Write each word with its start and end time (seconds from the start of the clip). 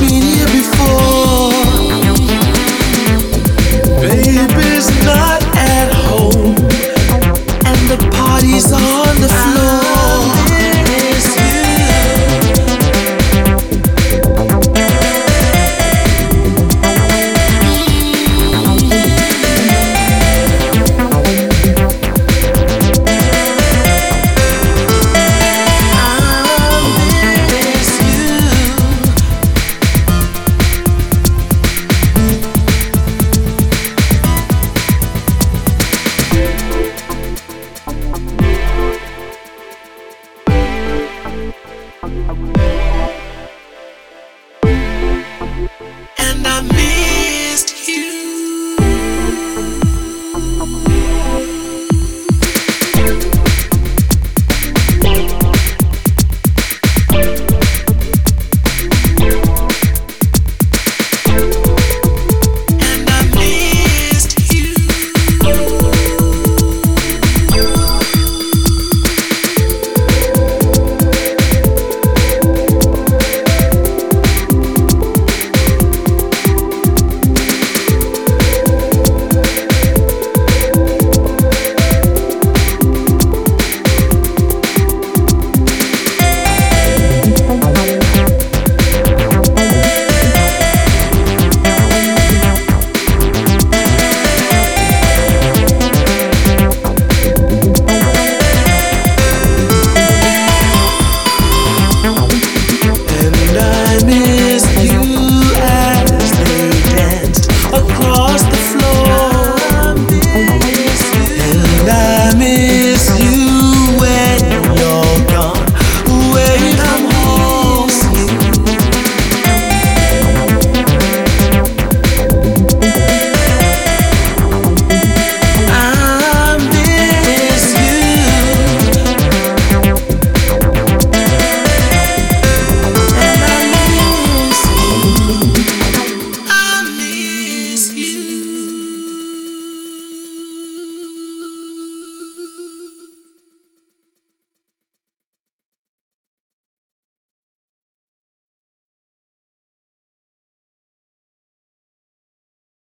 been 0.00 0.22
here 0.22 0.46
before. 0.46 1.29
Música 51.10 51.59